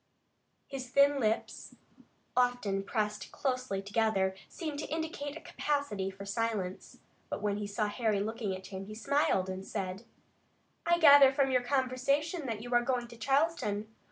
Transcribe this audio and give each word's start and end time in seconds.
His 0.65 0.89
thin 0.89 1.19
lips, 1.19 1.75
often 2.35 2.81
pressed 2.81 3.31
closely 3.31 3.83
together, 3.83 4.33
seemed 4.49 4.79
to 4.79 4.87
indicate 4.89 5.37
a 5.37 5.41
capacity 5.41 6.09
for 6.09 6.25
silence, 6.25 6.97
but 7.29 7.43
when 7.43 7.57
he 7.57 7.67
saw 7.67 7.85
Harry 7.85 8.19
looking 8.19 8.55
at 8.55 8.65
him 8.65 8.85
he 8.87 8.95
smiled 8.95 9.47
and 9.47 9.63
said: 9.63 10.03
"I 10.87 10.97
gather 10.97 11.31
from 11.31 11.51
your 11.51 11.61
conversation 11.61 12.47
that 12.47 12.63
you 12.63 12.73
are 12.73 12.81
going 12.81 13.09
to 13.09 13.15
Charleston. 13.15 13.89